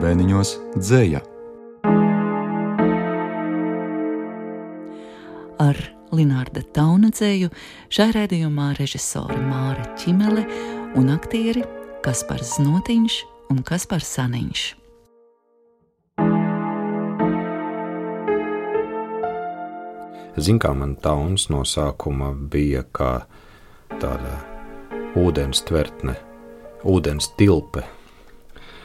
[0.00, 1.18] Virbēniņos dzēja.
[5.60, 5.80] Ar
[6.16, 7.50] Linārda Tauna dzēju
[7.92, 10.46] šai raidījumā režisori Māra Čimele
[10.96, 11.66] un aktieri
[12.00, 13.18] Kaspars Znotiņš
[13.52, 14.64] un Kaspars Saniņš.
[20.40, 23.18] Ziniet, kā man tauns no sākuma bija kā
[24.00, 24.38] tāda
[25.12, 26.16] ūdens tvertne,
[26.88, 27.84] ūdens tilpe.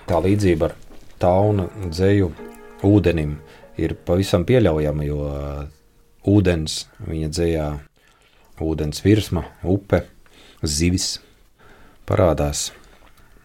[0.05, 0.81] Tā līdzība ar
[1.25, 2.29] tauna dzēju
[2.85, 3.35] ūdenim
[3.81, 5.19] ir pavisam pieļaujama, jo
[6.29, 7.67] ūdens viņa dzējā,
[8.65, 10.03] ūdens virsma, upe,
[10.63, 11.15] zivis
[12.07, 12.69] parādās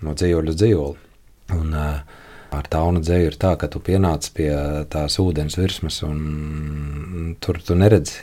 [0.05, 1.07] no dzīvoļa dzīvoļa.
[1.57, 2.19] Un uh,
[2.55, 4.51] ar tauna dzēju ir tā, ka tu pienāc pie
[4.93, 8.21] tās ūdens virsmas, un tur tu neredzi,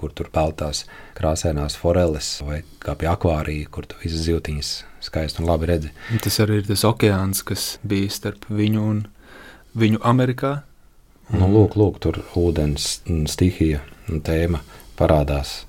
[0.00, 0.84] kur tur peltās
[1.18, 4.72] krāsainās foreles, vai kā pie akvārija, kur tu visas zīltiņas
[5.04, 5.92] skaisti un labi redzi.
[6.24, 9.02] Tas arī ir tas okeāns, kas bija starp viņu un
[9.78, 10.56] viņu Amerikā.
[11.32, 12.98] Nu, lūk, lūk, tur ūdens
[13.32, 13.80] stihija
[14.12, 14.60] un tēma
[14.98, 15.62] parādās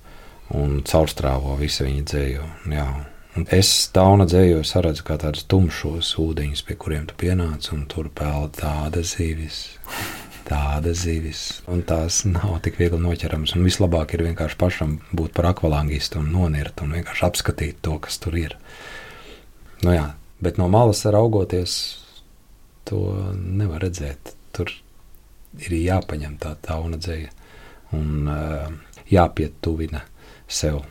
[0.55, 2.47] un caurstrāvo visu viņa dzēju.
[2.75, 2.89] Jā.
[3.35, 8.07] Un es tauna dzēju saredzu kā tādus tumšos ūdeņus, pie kuriem tu pienāc, un tur
[8.15, 9.65] peld tāda zivis.
[10.45, 13.55] Tāda zivis, un tās nav tik viegli noķeramas.
[13.57, 18.19] Un vislabāk ir vienkārši pašam būt par akvalangistu un nonirt un vienkārši apskatīt to, kas
[18.21, 18.53] tur ir.
[19.81, 20.11] Nu jā,
[20.45, 21.79] bet no malas raugoties,
[22.85, 23.01] to
[23.33, 24.35] nevar redzēt.
[24.53, 24.69] Tur
[25.65, 27.33] ir jāpaņem tā tauna dzēja
[27.97, 28.69] un uh,
[29.09, 30.03] jāpietuvina
[30.45, 30.83] sev.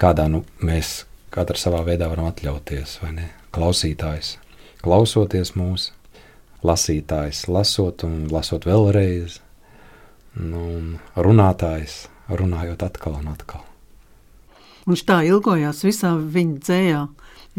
[0.00, 3.26] Kādā nu, mēs Katrs savā veidā varam atļauties, vai ne?
[3.56, 4.34] Klausītājs,
[4.84, 5.94] klausoties mūsu,
[6.66, 9.40] lasītājs, lasot un lasot vēlreiz,
[10.38, 13.64] nu, un runātājs, runājot atkal un atkal.
[14.86, 17.02] Viņš tā ilgojās visā viņa dzējā.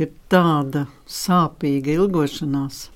[0.01, 2.87] Ir tāda sāpīga ilgošanās.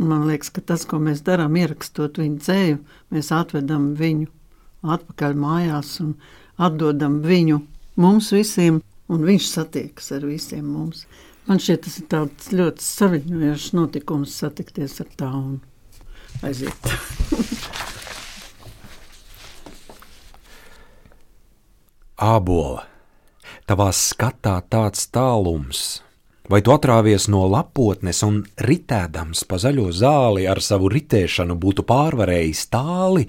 [0.00, 2.78] Man liekas, ka tas, ko mēs darām, ierakstot viņu dzēju,
[3.12, 4.30] mēs atvedam viņu
[4.96, 6.14] atpakaļ mājās un
[6.56, 7.60] atdodam viņu
[8.00, 8.80] mums visiem
[9.12, 11.04] un viņš satiekas ar visiem mums.
[11.46, 15.60] Man šķiet, tas ir tāds ļoti saviņojošs notikums satikties ar tā un
[16.42, 16.74] aiziet.
[22.16, 22.82] Ābola,
[23.70, 26.02] tavā skatā tāds tālums,
[26.50, 32.66] vai tu atrāvies no lapotnes un ritēdams pa zaļo zāli ar savu ritēšanu būtu pārvarējis
[32.74, 33.28] tāli,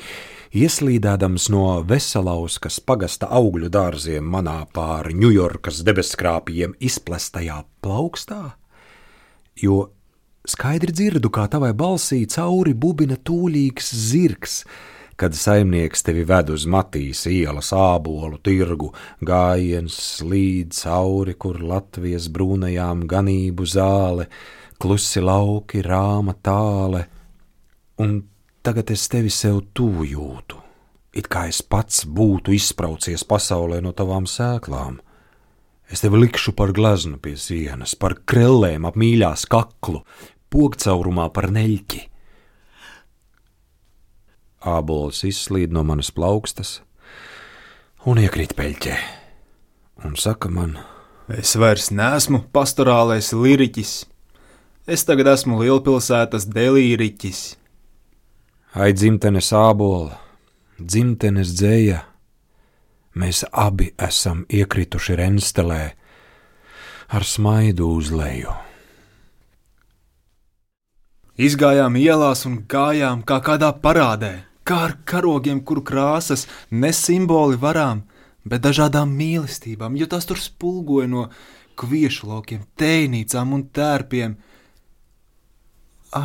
[0.55, 8.55] ieslīdēdams no Veselauskas pagasta augļu dārziem manā pāri Ņujorkas debeskrāpjiem izplestajā plaukstā?
[9.57, 9.89] Jo
[10.47, 14.61] skaidri dzirdu, kā tavai balsī cauri bubina tūlīgs zirgs,
[15.17, 18.91] kad saimnieks tevi ved uz Matīs ielas ābolu tirgu,
[19.25, 24.29] gājiens līdz cauri, kur Latvijas brūnajām ganību zāle,
[24.77, 27.07] klusi lauki, rāma tāle,
[27.97, 28.19] un
[28.67, 30.57] tagad es tevi sev tuvu jūtu,
[31.15, 34.97] it kā es pats būtu izspraucies pasaulē no tavām sēklām.
[35.87, 40.01] Es tevi likšu par gleznu pie sienas, par krellēm ap mīļās kaklu,
[40.51, 42.01] pogcaurumā par neļķi.
[44.67, 46.81] Ābols izslīd no manas plaukstas
[48.03, 48.97] un iekrīt peļķē,
[50.09, 50.75] un saka man,
[51.31, 53.93] es vairs neesmu pastorālais liriķis.
[54.91, 57.45] Es tagad esmu lielpilsētas delīriķis.
[58.77, 60.19] Ai, dzimtenes ābola,
[60.77, 62.03] dzimtenes dzēja,
[63.17, 65.79] mēs abi esam iekrituši renstelē
[67.17, 68.53] ar smaidu uz leju.
[71.41, 78.05] Izgājām ielās un gājām kā kādā parādē, kā ar karogiem, kuru krāsas ne simboli varām,
[78.45, 81.25] bet dažādām mīlestībām, jo tās tur spulgoja no
[81.81, 84.37] kviešu laukiem, tēnīcām un tērpiem.
[86.13, 86.23] Ā,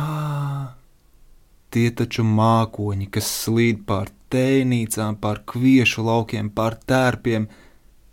[1.73, 7.47] Tie taču mākoņi, kas slīd pār tēnīcām, pār kviešu laukiem, pār tērpiem,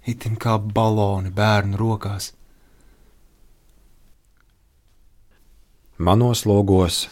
[0.09, 2.31] itin kā baloni bērnu rokās.
[6.01, 7.03] Manos logos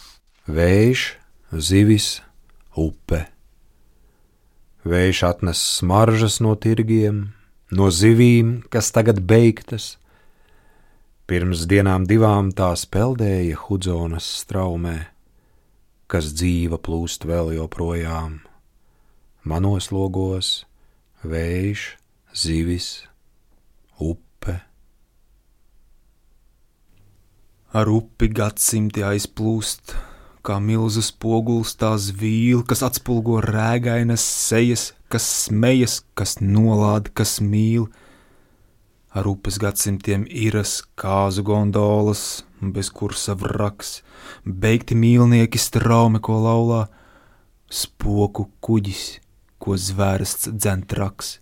[0.49, 1.03] vējš,
[1.53, 2.07] zivis,
[2.73, 3.27] upe.
[4.89, 7.27] Vējš atnes smaržas no tirgiem,
[7.69, 9.99] no zivīm, kas tagad beigtas.
[11.29, 14.97] Pirms dienām divām tās peldēja Hudzonas straumē
[16.09, 18.39] kas dzīva plūst vēl joprojām.
[19.45, 20.65] Manos logos
[21.21, 21.85] vējš,
[22.33, 22.87] zivis,
[24.01, 24.57] upe.
[27.69, 29.93] Ar upi gadsimti aizplūst,
[30.41, 37.85] kā milzu spogulis tās vīli, kas atspulgo rēgainas sejas, kas smejas, kas nolāda, kas mīl.
[39.09, 43.99] Ar upes gadsimtiem iras, kāzu gondolas, bez kursa vraks,
[44.45, 46.85] beigti mīlnieki straume, ko laulā,
[47.69, 49.19] spoku kuģis,
[49.59, 51.37] ko zvērsts dzentraks.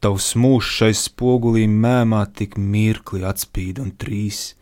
[0.00, 4.54] Tavs mūžs šai spogulī mēmā tik mirkli atspīd un trīs,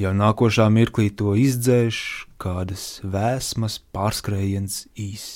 [0.00, 2.00] jau nākošā mirklī to izdzēš
[2.40, 5.26] kādas vēsmas pārskrējiens īs.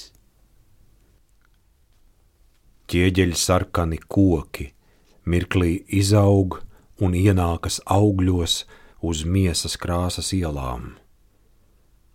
[2.90, 4.73] Ķieģeļi sarkani koki,
[5.24, 6.60] mirklī izaug
[7.02, 8.62] un ienākas augļos
[9.04, 10.94] uz miesas krāsas ielām.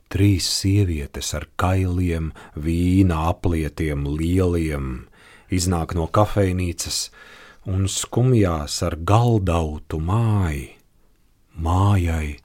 [0.10, 5.06] Trīs sievietes ar kailiem, vīna aplietiem, lieliem,
[5.54, 7.10] iznāk no kafejnīcas
[7.70, 10.72] un skumjās ar galdautu māju,
[11.60, 12.40] mājai,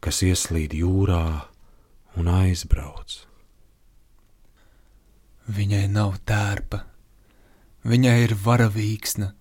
[0.00, 1.26] kas ieslīd jūrā
[2.16, 3.20] un aizbrauc.
[5.52, 6.84] Viņai nav tērpa,
[7.84, 9.32] viņai ir varavīksna,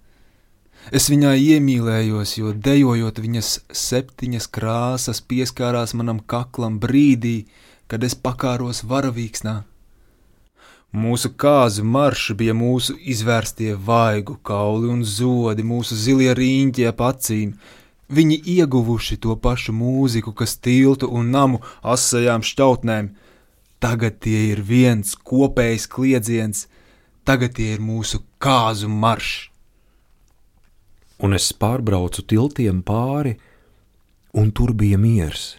[0.90, 7.46] Es viņā iemīlējos, jo dejojot viņas septiņas krāsas, pieskārās manam kaklam brīdī,
[7.88, 9.62] kad es pakāros varavīksnā.
[10.92, 17.54] Mūsu kāzu marši bija mūsu izvērstie vaigu kauli un zodi, mūsu zilie riņķi ap acīm.
[18.12, 23.14] Viņi ieguvuši to pašu mūziku, kas tiltu un namu asajām šķautnēm.
[23.80, 26.66] Tagad tie ir viens kopējs kliedziens,
[27.24, 29.51] tagad tie ir mūsu kāzu maršs
[31.22, 33.36] un es pārbraucu tiltiem pāri,
[34.34, 35.56] un tur bija miers,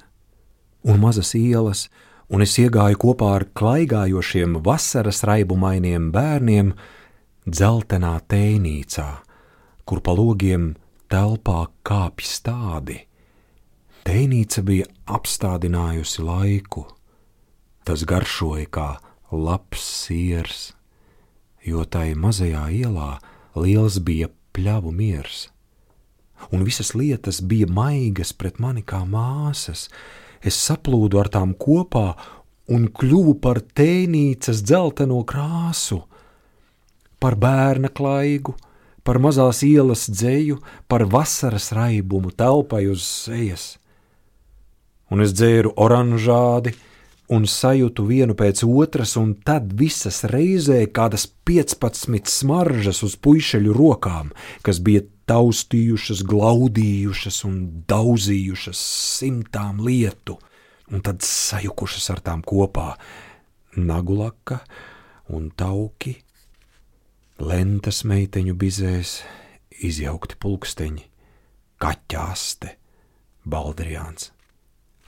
[0.83, 1.87] un mazas ielas,
[2.33, 6.73] un es iegāju kopā ar klaigājošiem vasaras raibumainiem bērniem
[7.47, 9.09] dzeltenā tēnīcā,
[9.87, 10.73] kur pa logiem
[11.13, 12.99] telpā kāpj stādi.
[14.03, 16.89] Tēnīca bija apstādinājusi laiku,
[17.87, 18.89] tas garšoja kā
[19.31, 20.73] labs siers,
[21.63, 23.13] jo tai mazajā ielā
[23.55, 25.52] liels bija pļavu miers
[26.51, 29.89] un visas lietas bija maigas pret mani kā māsas.
[30.43, 32.17] Es saplūdu ar tām kopā
[32.73, 36.03] un kļuvu par tēnīcas dzelteno krāsu,
[37.23, 38.57] par bērna klaigu,
[39.07, 40.59] par mazās ielas dzēju,
[40.89, 43.77] par vasaras raibumu telpai uz sejas.
[45.13, 46.73] Un es dzēru oranžādi,
[47.33, 54.33] un sajūtu vienu pēc otras, un tad visas reizē kādas 15 smaržas uz puikaļu rokām,
[54.67, 58.81] kas bija taustījušas, glaudījušas un daudzījušas
[59.19, 60.37] simtām lietu,
[60.93, 62.93] un tad sajukušas ar tām kopā
[63.79, 64.61] nagulaka
[65.33, 66.19] un tauki,
[67.41, 69.15] lentas meiteņu bizēs,
[69.83, 71.07] izjaukti pulksteņi,
[71.83, 72.77] kaķāste,
[73.49, 74.31] baldriāns,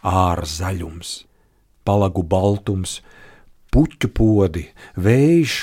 [0.08, 1.18] ārā zaļums,
[1.84, 3.00] palagu baltums,
[3.74, 5.56] puķu podi, vējš,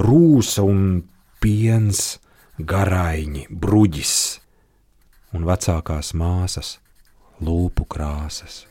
[0.00, 1.04] rūsa un
[1.40, 2.18] piens,
[2.58, 4.16] garaiņi, bruģis
[5.36, 6.76] un vecākās māsas
[7.44, 8.64] lūpu krāsas.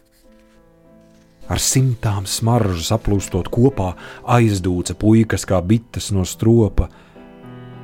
[1.45, 3.91] Ar simtām smaržas aplūstot kopā,
[4.25, 6.87] aizdūca puikas kā bites no stropa,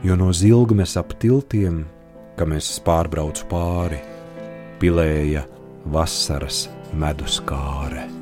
[0.01, 1.83] jo no zilgmes ap tiltiem,
[2.39, 4.01] kam es pārbraucu pāri,
[4.81, 5.45] pilēja
[5.93, 6.65] vasaras
[6.97, 8.20] medus kāre.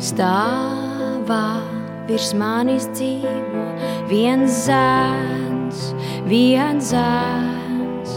[0.00, 1.60] Stāvā
[2.08, 3.64] virs manis dzīvo
[4.08, 5.92] viens zēns,
[6.24, 8.14] viens zēns.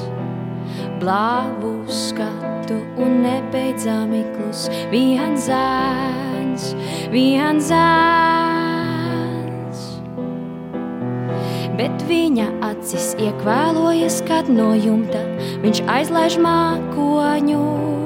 [1.02, 6.72] Blāvu skatu un nebeidzami klus, viens zēns,
[7.12, 7.84] viens zēns.
[11.76, 15.20] Bet viņa acis iekvēlojas, kad no jumta
[15.66, 18.03] viņš aizlaiž mākoņus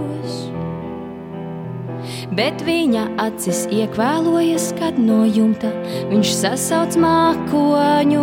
[2.38, 5.72] bet viņa acis iekvēlojas, kad no jumta
[6.12, 8.20] viņš sasauc mākoņus.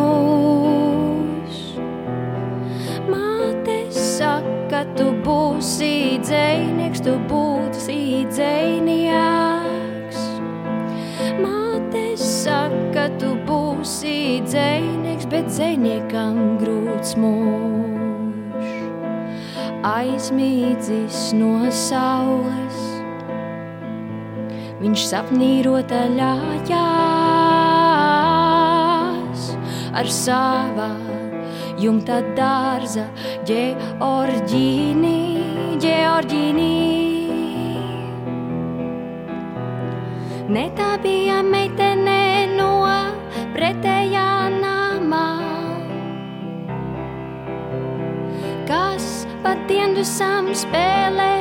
[3.11, 7.99] Māte saka, tu būsi dzēnieks, tu būsi
[8.31, 10.23] dzēnieks.
[11.43, 18.73] Māte saka, tu būsi dzēnieks, bet dzēniekam grūts mūžs.
[19.85, 22.94] Aizmīdzis no saules
[24.85, 26.75] viņš sapnī rotaļājās
[29.97, 30.89] ar savā
[31.81, 33.07] jumta dārza
[33.49, 35.21] ģeorģīnī,
[35.81, 36.75] ģeorģīnī.
[40.53, 42.21] Ne tā bija meitene
[42.53, 42.69] no
[43.57, 44.29] pretējā
[44.61, 45.29] namā,
[48.69, 51.34] kas pat diendusam spēlē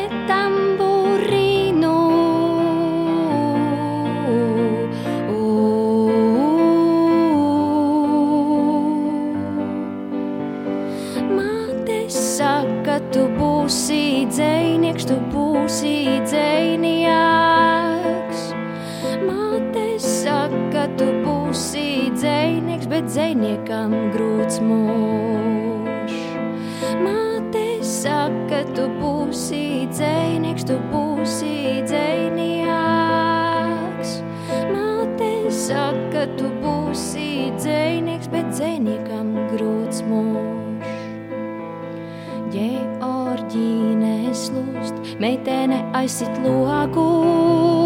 [23.13, 26.15] dzēniekam grūts mūžs.
[27.03, 32.65] Māte saka, tu būsi dzēnieks, tu būsi dzēnieks.
[34.73, 40.97] Māte saka, tu būsi dzēnieks, bet dzēniekam grūts mūžs.
[42.57, 47.82] Georgīne slūst, meitene aizsit logu.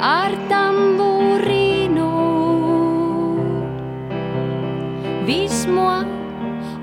[0.00, 2.10] Ar tambūrīnu.
[5.26, 5.88] Vismo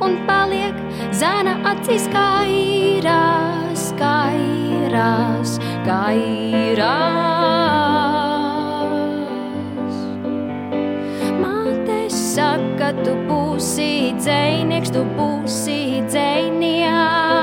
[0.03, 0.75] un paliek
[1.15, 5.55] zana acīs kairās, kairās,
[5.87, 7.13] kairās.
[11.39, 17.42] Māte saka, tu būsi dzēnieks, tu būsi dzēnieks.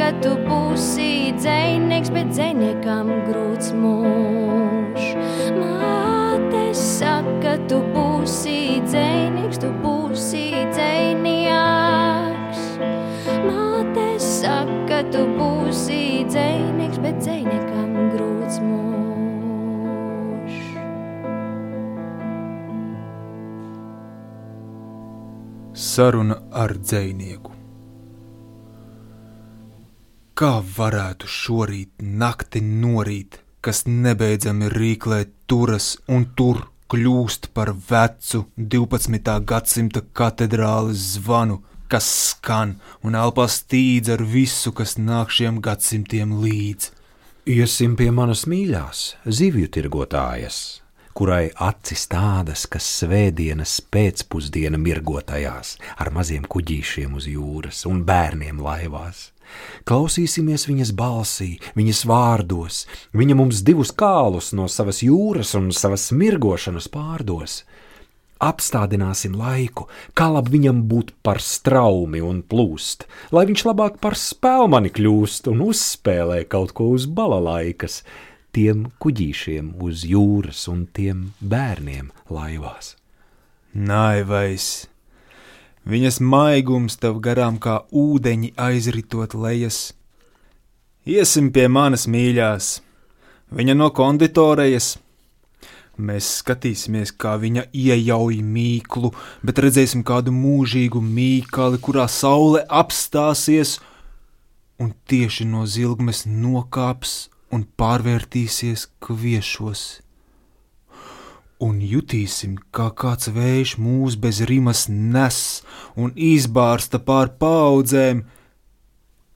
[0.00, 5.10] Saka, tu būsi dzēnieks, bet dzēniekam grūts mūžs.
[5.58, 12.62] Māte saka, tu būsi dzēnieks, tu būsi dzēnieks.
[13.44, 18.80] Māte saka, tu būsi dzēnieks, bet dzēniekam grūts mūžs.
[25.76, 27.49] Saruna ar dzinieku.
[30.40, 39.34] Kā varētu šorīt nakti norīt, kas nebeidzami rīklē turas un tur kļūst par vecu 12.
[39.50, 41.58] gadsimta katedrāles zvanu,
[41.92, 42.72] kas skan
[43.04, 46.94] un elpā stīdz ar visu, kas nāk šiem gadsimtiem līdzi.
[47.52, 50.80] Iesim pie manas mīļās, zivju tirgotājas,
[51.12, 59.26] kurai acis tādas, kas svētdienas pēcpusdiena mirgotajās, ar maziem kuģīšiem uz jūras un bērniem laivās.
[59.88, 62.84] Klausīsimies viņas balsī, viņas vārdos,
[63.16, 67.62] viņa mums divus kālus no savas jūras un savas mirgošanas pārdos.
[68.40, 69.84] Apstādināsim laiku,
[70.16, 73.04] kā labi viņam būt par straumi un plūst,
[73.36, 78.00] lai viņš labāk par spēlmani kļūst un uzspēlē kaut ko uz balalaikas,
[78.56, 82.94] tiem kuģīšiem uz jūras un tiem bērniem laivās.
[83.76, 84.70] Naivais!
[85.88, 89.94] Viņas maigums tev garām kā ūdeņi aizritot lejas.
[91.08, 92.82] Iesim pie manas mīļās,
[93.56, 94.98] viņa no konditorejas.
[96.00, 99.10] Mēs skatīsimies, kā viņa iejauj mīklu,
[99.44, 103.78] bet redzēsim kādu mūžīgu mīkali, kurā saule apstāsies
[104.80, 109.84] un tieši no zilgmes nokāps un pārvērtīsies kviešos
[111.60, 115.40] un jutīsim, kā kāds vējš mūs bez rimas nes
[115.96, 118.24] un izbārsta pār paudzēm,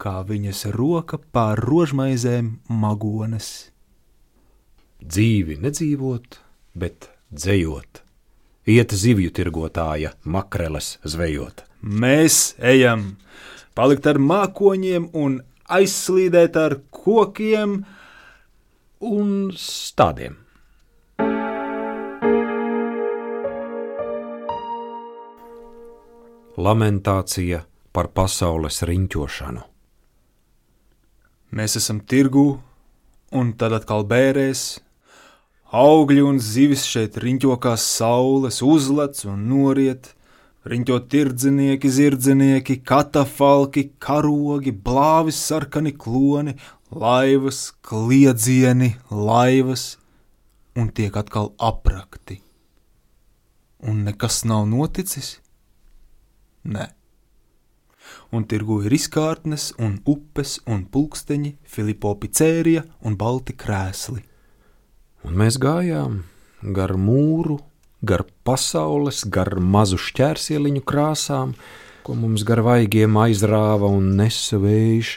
[0.00, 3.50] kā viņas roka pār rožmaizēm magones.
[5.04, 6.38] Dzīvi nedzīvot,
[6.74, 8.00] bet dzējot,
[8.72, 11.66] iet zivju tirgotāja makreles zvejot.
[11.84, 13.18] Mēs ejam,
[13.76, 17.82] palikt ar mākoņiem un aizslīdēt ar kokiem
[19.04, 19.28] un
[19.58, 20.43] stādiem.
[26.54, 29.62] Lamentācija par pasaules riņķošanu.
[31.54, 32.44] Mēs esam tirgū,
[33.34, 34.62] un tad atkal bērēs.
[35.74, 40.12] Augļi un zivis šeit riņķokās saules, uzlec un noriet.
[40.64, 46.54] Riņķo tirdznieki, zirdznieki, katafalki, karogi, blāvis, sarkani kloni,
[46.94, 49.96] laivas, kliedzieni, laivas,
[50.78, 52.38] un tiek atkal aprakti.
[53.84, 55.40] Un nekas nav noticis?
[56.64, 56.86] Nē.
[58.34, 64.24] Un tirgu ir izkārtnes, un upes, un pulksteņi, Filipo picērija un balti krēsli.
[65.24, 66.22] Un mēs gājām
[66.76, 67.58] gar mūru,
[68.04, 71.54] gar pasaules, gar mazu šķērsieliņu krāsām,
[72.04, 75.14] ko mums gar vaigiem aizrāva un nesa vējš,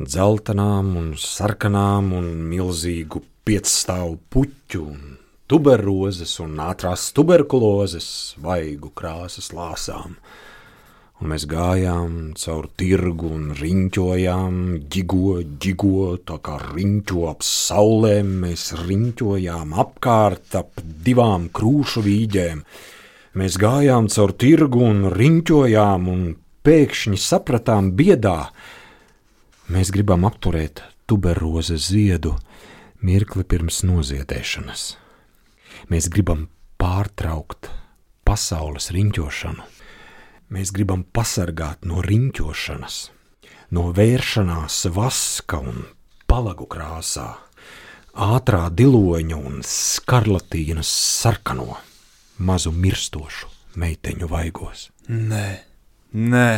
[0.00, 5.16] dzeltenām un sarkanām un milzīgu piecstāvu puķu un
[5.50, 8.10] tuberozes un ātrās tuberkulozes
[8.40, 10.16] vaigu krāsas lāsām
[11.20, 14.54] un mēs gājām caur tirgu un riņķojām,
[14.92, 22.62] ģigo, ģigo, tā kā riņķo ap saulēm, mēs riņķojām apkārt ap divām krūšu vīģēm.
[23.40, 26.22] Mēs gājām caur tirgu un riņķojām, un
[26.66, 28.38] pēkšņi sapratām biedā,
[29.70, 32.36] mēs gribam apturēt tuberozes ziedu
[33.04, 34.86] mirkli pirms noziedēšanas.
[35.92, 36.48] Mēs gribam
[36.80, 37.70] pārtraukt
[38.24, 39.79] pasaules riņķošanu.
[40.50, 42.94] Mēs gribam pasargāt no riņķošanas,
[43.70, 45.84] no vēršanās vaska un
[46.26, 47.28] palagu krāsā,
[48.18, 51.78] ātrā diloņa un skarlatīnas sarkano,
[52.42, 53.46] mazu mirstošu
[53.78, 54.88] meiteņu vaigos.
[55.06, 55.46] Nē,
[56.18, 56.50] nē,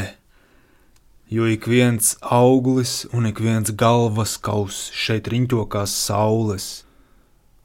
[1.29, 6.87] jo ik viens auglis un ik viens galvas kaus šeit riņķo kā saules.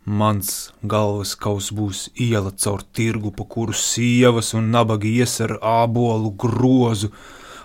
[0.08, 6.32] Mans galvas kaus būs iela caur tirgu, pa kuru sievas un nabagi ies ar ābolu
[6.32, 7.10] grozu,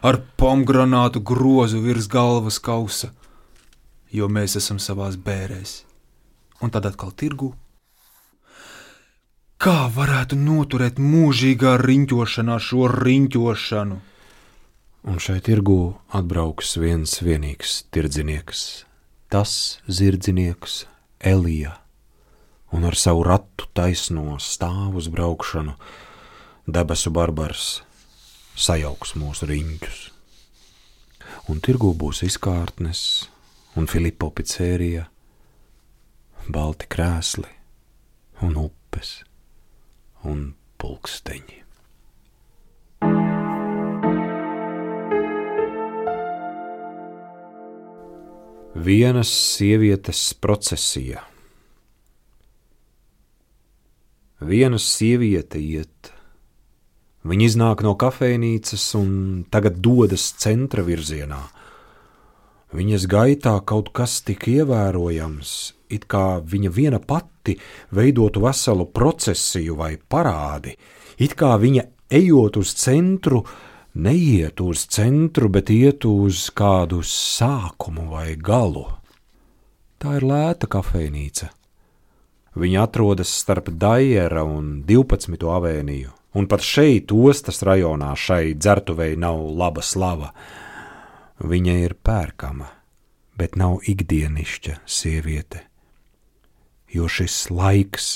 [0.02, 3.12] ar pomgranātu grozu virs galvas kausa,
[4.10, 5.84] jo mēs esam savās bērēs.
[6.66, 7.52] Un tad atkal tirgu.
[9.62, 14.00] Kā varētu noturēt mūžīgā riņķošanā šo riņķošanu?
[15.06, 18.82] Un šeit tirgu atbrauks viens vienīgs tirdznieks,
[19.30, 20.80] tas zirdznieks
[21.22, 21.76] Elija
[22.72, 25.76] un ar savu ratu taisno stāvu braukšanu,
[26.66, 27.82] debesu barbars
[28.56, 30.00] sajauks mūsu riņķus.
[31.52, 33.28] Un tirgū būs izkārtnes
[33.76, 35.06] un Filipa picērija,
[36.48, 37.50] balti krēsli
[38.42, 39.22] un upes
[40.24, 41.60] un pulksteņi.
[48.82, 51.20] Vienas sievietes procesija
[54.42, 56.10] Viena sieviete iet.
[57.22, 59.10] Viņa iznāk no kafejnīcas un
[59.52, 61.42] tagad dodas centra virzienā.
[62.74, 65.52] Viņas gaitā kaut kas tik ievērojams,
[65.94, 67.54] it kā viņa viena pati
[67.94, 70.74] veidotu veselu procesiju vai parādi,
[71.22, 73.44] it kā viņa ejot uz centru,
[73.94, 78.88] neiet uz centru, bet iet uz kādu sākumu vai galu.
[80.02, 81.52] Tā ir lēta kafejnīca
[82.52, 85.40] Viņa atrodas starp Daiera un 12.
[85.48, 90.34] avēniju, un pat šeit, ostas rajonā, šai dzertuvei nav laba slava.
[91.40, 92.68] Viņa ir pērkama,
[93.40, 95.64] bet nav ikdienišķa sieviete,
[96.92, 98.12] jo šis laiks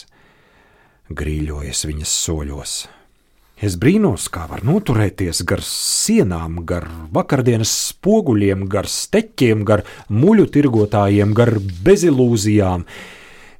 [1.08, 2.76] grīļojas viņas soļos.
[3.56, 11.32] Es brīnos, kā var noturēties gar sienām, gar vakardienas spoguļiem, gar steķiem, gar muļu tirgotājiem,
[11.32, 11.54] gar
[11.86, 12.84] bezilūzijām,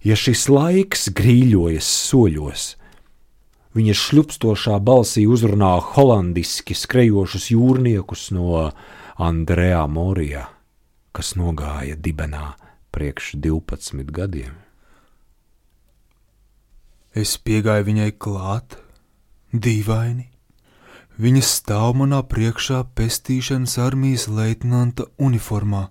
[0.07, 2.67] ja šis laiks grīļojas soļos.
[3.77, 8.71] Viņa šļupstošā balsī uzrunā holandiski skrejošus jūrniekus no
[9.21, 10.47] Andrejā Morijā,
[11.13, 12.55] kas nogāja dibenā
[12.95, 14.55] priekš 12 gadiem.
[17.17, 18.79] Es piegāju viņai klāt,
[19.53, 20.31] dīvaini.
[21.17, 25.87] Viņa stāv manā priekšā pestīšanas armijas leitnanta uniformā,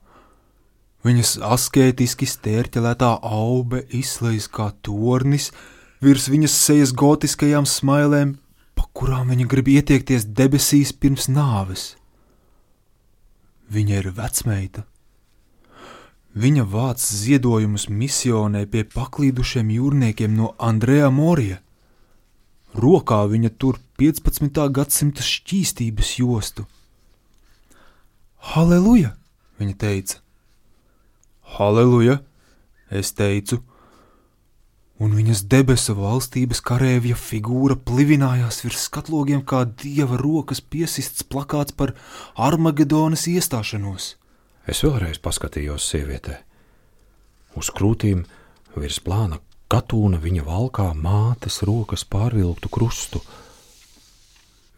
[1.06, 5.52] Viņas asketiski stērķelētā aube izslēdz kā tornis
[6.02, 8.32] virs viņas sejas gotiskajām smailēm,
[8.74, 11.94] pa kurām viņa grib ietiekties debesīs pirms nāves.
[13.70, 14.86] Viņa ir vecmeita.
[16.36, 21.62] Viņa vāc ziedojumus misionē pie paklīdušiem jūrniekiem no Andreja Morija.
[22.76, 24.66] Rokā viņa tur 15.
[24.76, 26.66] gadsimta šķīstības jostu.
[28.52, 29.16] Halleluja!
[29.62, 30.25] Viņa teica.
[31.54, 32.20] Halleluja!
[32.92, 33.62] Es teicu,
[35.00, 41.94] un viņas debesu valstības karēvja figūra plivinājās virs skatlogiem, kā dieva rokas piesists plakāts par
[42.36, 44.16] Armagedonas iestāšanos.
[44.68, 46.40] Es vēlreiz paskatījos sievietē.
[47.56, 48.26] Uz krūtīm
[48.76, 49.40] virs plāna
[49.72, 53.22] katūna viņa valkā mātes rokas pārvilktu krustu.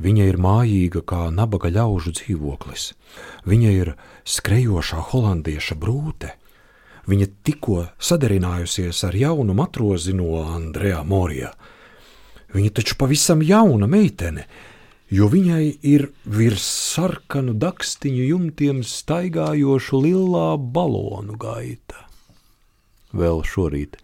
[0.04, 2.92] Viņa ir mājīga kā nabaga ļaužu dzīvoklis.
[3.50, 3.96] Viņa ir
[4.30, 6.36] skrejošā holandieša brūte
[7.08, 11.54] Viņa tikko sadarinājusies ar jaunu matrozi no Andrejā Morijā.
[12.52, 14.44] Viņa taču pavisam jauna meitene,
[15.12, 16.66] jo viņai ir virs
[16.96, 22.08] sarkanu dakstiņu jumtiem staigājošu lilā balonu gaita.
[23.16, 23.96] Vēl šorīt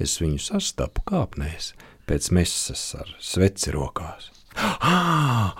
[0.00, 1.74] es viņu sastapu kāpnēs
[2.08, 4.30] pēc mesas ar sveci rokās.
[4.56, 5.52] Ah!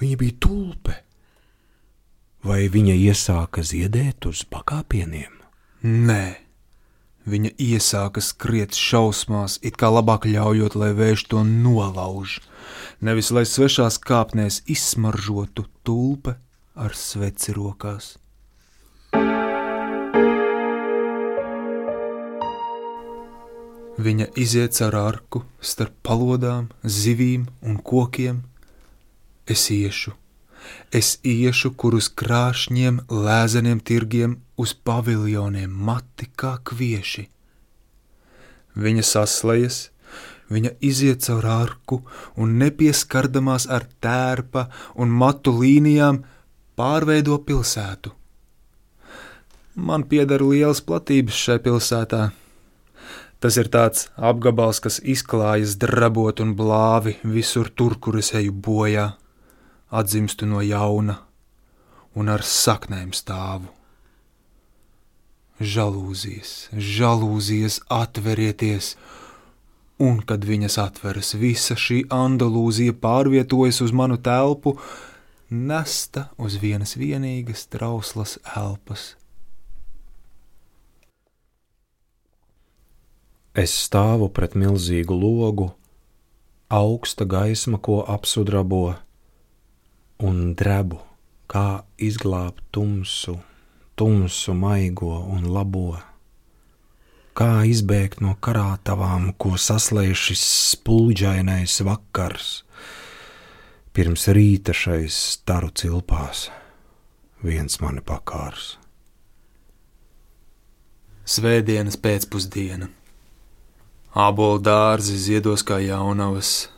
[0.00, 0.98] Viņa bija tulpe!
[2.44, 5.33] Vai viņa iesāka ziedēt uz pakāpieniem?
[5.84, 6.40] Nē,
[7.28, 12.38] viņa iesāka skriet šausmās, it kā labāk ļaujot, lai vējš to nolauž,
[13.04, 16.38] nevis lai svešās kāpnēs izsmaržotu tulpe
[16.72, 18.14] ar sveci rokās.
[24.00, 28.40] Viņa iziet ar arku starp palodām, zivīm un kokiem.
[29.44, 30.16] Es iešu,
[30.92, 37.28] es iešu, kur uz krāšņiem, lēzeniem tirgiem, uz paviljoniem mati kā kvieši.
[38.74, 39.88] Viņa saslejas,
[40.52, 42.02] Viņa iziet caur arku
[42.36, 44.66] un nepieskardamās ar tērpa
[45.00, 46.20] un matu līnijām
[46.76, 48.12] pārveido pilsētu.
[49.74, 52.28] Man pieder liels platības šai pilsētā.
[53.42, 59.10] Tas ir tāds apgabals, kas izklājas drabot un blāvi visur tur, kur es eju bojā,
[59.94, 61.20] atzimstu no jauna
[62.14, 63.70] un ar saknēm stāvu.
[65.62, 68.94] Žalūzijas, žalūzijas, atverieties!
[70.02, 74.74] Un, kad viņas atveras, visa šī andalūzija pārvietojas uz manu telpu,
[75.50, 79.12] nesta uz vienas vienīgas trauslas elpas.
[83.54, 85.68] Es stāvu pret milzīgu logu,
[86.74, 88.96] augsta gaisma, ko apsudrabo,
[90.22, 91.00] un drebu,
[91.50, 93.38] kā izglābt tumsu,
[93.96, 95.98] tumsu maigo un labo.
[97.34, 102.62] Kā izbēgt no karātavām, ko saslēdz šis spulģainais vakars,
[103.94, 106.48] pirms rīta šais staru cilpās,
[107.42, 108.76] viens mani pakārs.
[111.24, 112.90] Svētdienas pēcpusdiena.
[114.14, 116.68] Ābolu dārzi ziedos kā jaunavas.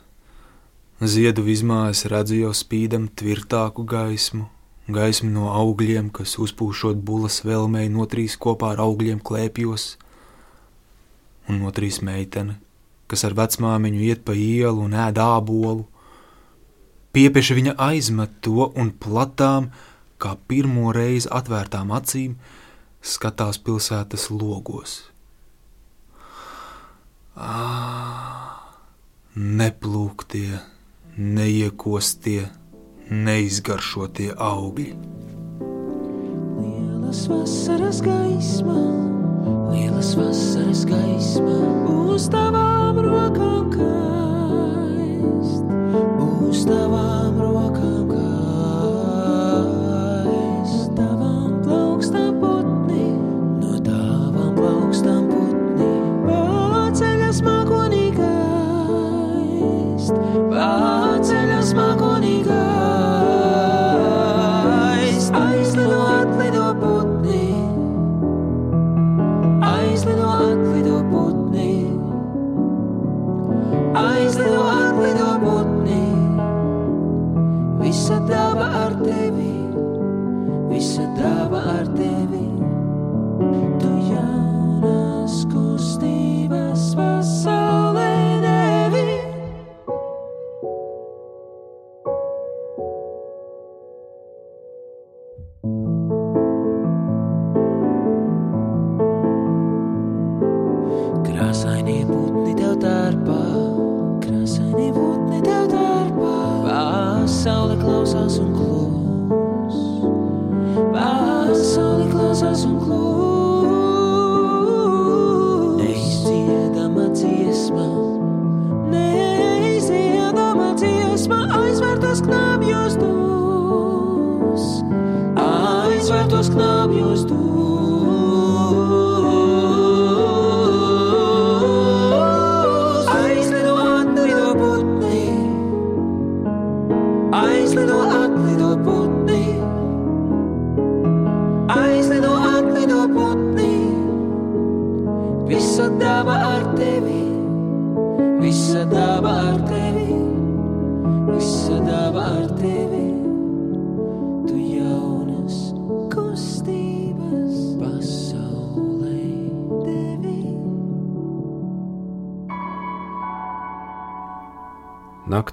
[0.97, 4.47] Ziedu izmājas redzu jau spīdam tvirtāku gaismu,
[4.89, 9.83] gaismu no augļiem, kas uzpūšot bulas vēlmei notrīs kopā ar augļiem klēpjos,
[11.45, 12.55] un notrīs meitene,
[13.05, 15.83] kas ar vecmāmiņu iet pa ielu un ēd ābolu.
[17.13, 19.67] Piepieši viņa aizmet to un platām,
[20.17, 22.33] kā pirmo reizi atvērtām acīm,
[23.05, 24.95] skatās pilsētas logos.
[27.37, 28.65] Ah,
[29.37, 30.57] neplūktie,
[31.17, 32.45] neiekostie,
[33.09, 34.93] neizgaršotie augļi.
[36.61, 38.77] Lielas vasaras gaisma,
[39.71, 41.57] lielas vasaras gaisma,
[42.13, 45.65] uz tavām rokām kaist,
[46.27, 49.57] uz tavām rokām kaist,
[50.99, 52.76] tavām plaukstām putni,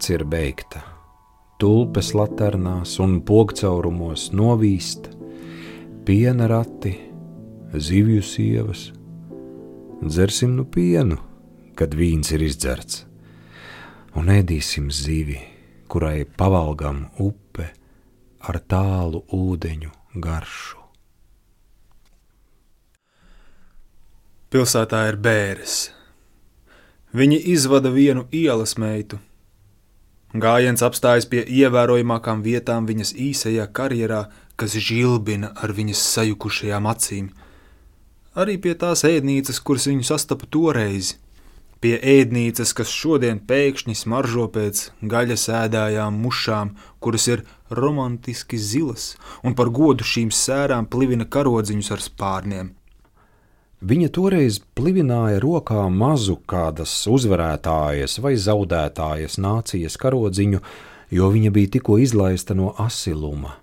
[0.05, 0.83] Nakts ir beigta,
[1.57, 5.07] tulpes laternās un pogcaurumos novīst,
[6.05, 6.93] piena rati,
[7.73, 8.83] zivju sievas.
[10.05, 11.17] Dzersim nu pienu,
[11.73, 13.07] kad vīns ir izdzerts,
[14.13, 15.41] un ēdīsim zivi,
[15.89, 17.73] kurai pavalgam upe
[18.45, 20.87] ar tālu ūdeņu garšu.
[24.53, 25.85] Pilsētā ir bēres.
[27.17, 29.25] Viņi izvada vienu ielas meitu.
[30.35, 34.25] Gājiens apstājas pie ievērojamākām vietām viņas īsajā karjerā,
[34.59, 37.29] kas žilbina ar viņas sajukušajām acīm.
[38.35, 41.13] Arī pie tās ēdnīcas, kuras viņu sastapa toreiz,
[41.79, 49.13] pie ēdnīcas, kas šodien pēkšņi smaržo pēc gaļas ēdājām mušām, kuras ir romantiski zilas,
[49.47, 52.75] un par godu šīm sērām plivina karodziņus ar spārniem.
[53.85, 60.61] Viņa toreiz plivināja rokā mazu kādas uzvarētājas vai zaudētājas nācijas karodziņu,
[61.13, 63.59] jo viņa bija tikko izlaista no asiluma.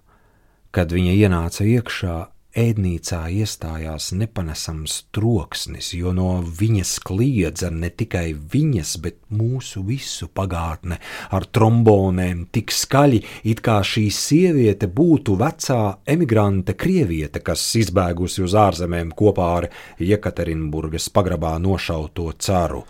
[0.69, 2.17] Kad viņa ienāca iekšā,
[2.58, 11.00] ēdnīcā iestājās nepanesams troksnis, jo no viņas kliedza ne tikai viņas, bet mūsu visu pagātne
[11.32, 18.58] ar trombonēm tik skaļi, it kā šī sieviete būtu vecā emigrante krieviete, kas izbēgusi uz
[18.58, 22.84] ārzemēm kopā ar Jekaterinburgas pagrabā nošauto caru.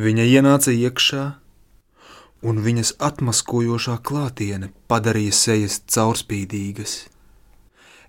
[0.00, 1.24] Viņa ienāca iekšā,
[2.46, 7.09] un viņas atmaskojošā klātiene padarīja sejas caurspīdīgas.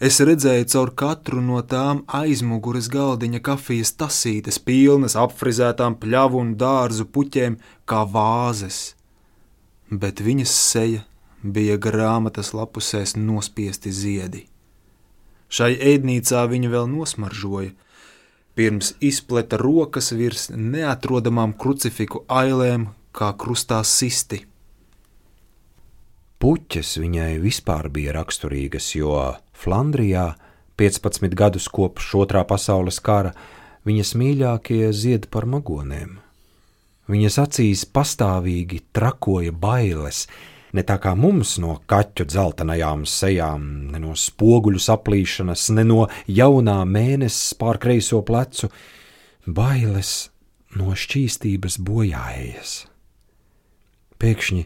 [0.01, 7.05] Es redzēju caur katru no tām aizmugures galdiņa kafijas tasītes, pilnas apfrizētām pļavu un dārzu
[7.05, 8.95] puķēm, kā vāzes.
[9.91, 11.03] Bet viņas seja
[11.43, 14.47] bija grāmatas lapusēs nospiesti ziedi.
[15.53, 17.75] Šai ēdnīcā viņa vēl nosmaržoja,
[18.57, 24.47] pirms izpleta rokas virs neatrodamām krucifiku ailēm, kā krustā sisti.
[26.41, 29.13] Puķes viņai vispār bija raksturīgas, jo
[29.53, 30.31] Flandrijā
[30.81, 33.35] 15 gadus kopš otrā pasaules kara
[33.85, 36.15] viņas mīļākie zied par magonēm.
[37.11, 40.23] Viņas acīs pastāvīgi trakoja bailes,
[40.73, 46.79] ne tā kā mums no kaķu dzeltenajām sejām, ne no spoguļu saplīšanas, ne no jaunā
[46.89, 48.73] mēnesis pār kreiso plecu,
[49.45, 50.31] bailes
[50.73, 52.79] no šķīstības bojājas.
[54.17, 54.65] Pēkšņi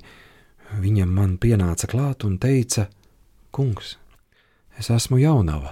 [0.73, 2.89] viņam man pienāca klāt un teica:
[3.51, 3.95] Kungs,
[4.75, 5.69] Es esmu jaunava,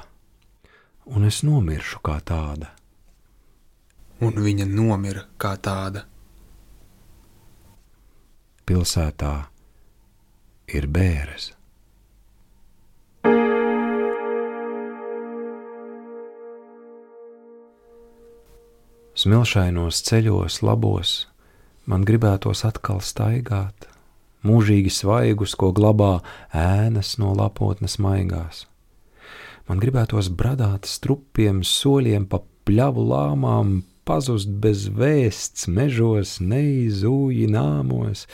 [1.12, 2.70] un es nomiršu kā tāda.
[4.24, 6.06] Un viņa nomira kā tāda.
[8.64, 9.34] Pilsētā
[10.72, 11.50] ir bēres.
[19.20, 21.18] Smilšainos ceļos, labos,
[21.86, 23.92] man gribētos atkal staigāt,
[24.44, 26.18] mūžīgi svaigus, ko glabā
[26.54, 28.66] ēnas no lapotnes maigās
[29.70, 38.26] Man gribētos bradāt strupiem soļiem pa pļavu lāmām, pazust bez vēsts mežos, neizūji nāmos,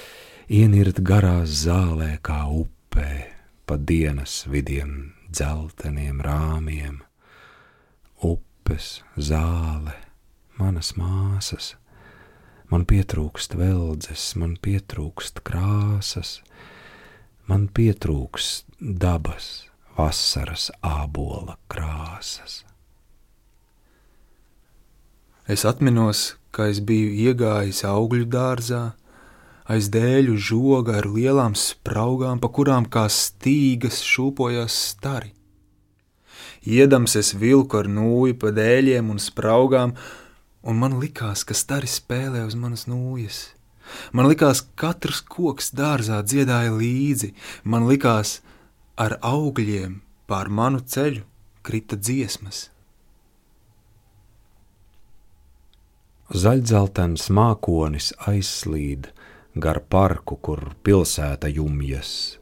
[0.49, 3.11] ienirt garā zālē kā upē,
[3.69, 6.97] pa dienas vidiem dzelteniem rāmiem.
[8.25, 9.93] Upes, zāle,
[10.57, 11.75] manas māsas,
[12.69, 16.39] man pietrūkst veldzes, man pietrūkst krāsas,
[17.49, 22.63] man pietrūkst dabas vasaras ābola krāsas.
[25.49, 28.83] Es atminos, ka es biju iegājis augļu dārzā,
[29.69, 35.33] aiz dēļu žoga ar lielām spraugām, pa kurām kā stīgas šūpojās stari.
[36.69, 39.95] Iedams es vilku ar nūju pa dēļiem un spraugām,
[40.63, 43.39] un man likās, ka stari spēlē uz manas nūjas.
[44.13, 48.39] Man likās, ka katrs koks dārzā dziedāja līdzi, man likās,
[48.99, 51.23] ar augļiem pār manu ceļu
[51.65, 52.67] krita dziesmas.
[56.29, 59.09] Zaļdzeltens mākonis aizslīd
[59.57, 62.37] gar parku, kur pilsēta jumjas.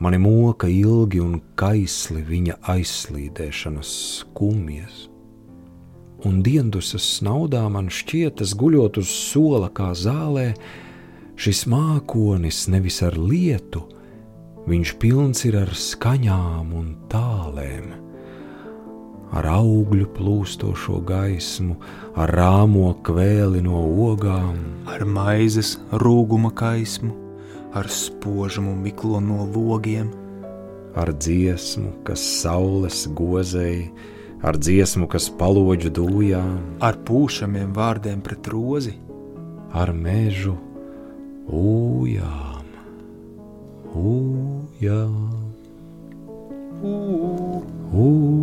[0.00, 3.90] Mani moka ilgi un kaisli viņa aizslīdēšanas
[4.22, 5.09] skumjas.
[6.28, 10.50] Un diendusas snaudā man šķietas guļot uz sola kā zālē,
[11.40, 13.86] šis mākonis nevis ar lietu,
[14.68, 17.94] Viņš pilns ir ar skaņām un tālēm,
[19.32, 21.78] ar augļu plūstošo gaismu,
[22.12, 23.80] ar rāmo kvēli no
[24.10, 27.14] ogām, ar maizes rūguma kaismu,
[27.72, 30.12] ar spožumu miklo no logiem,
[30.92, 33.88] ar dziesmu, kas saules gozēja,
[34.42, 38.96] ar dziesmu, kas paloģu dūjām, ar pūšamiem vārdiem pret rozi,
[39.72, 40.56] ar mežu
[41.46, 42.50] ujām.
[44.80, 45.10] Yeah.
[46.80, 47.62] Ooh.
[47.92, 48.40] Ooh.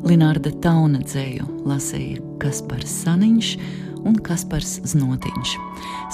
[0.00, 3.50] Linārda Tauna dzēju lasīja Kaspars Saniņš
[4.06, 5.54] un Kaspars Znotiņš.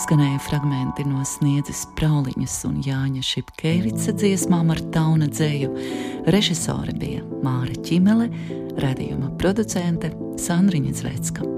[0.02, 5.72] Skanēja fragmenti no sniedzes Prauliņas un Jāņa Šipkevica dziesmām ar Tauna dzēju.
[6.30, 8.30] Režisore bija Māra Ķimele,
[8.82, 11.55] radījuma producente Sandriņa Zvecka.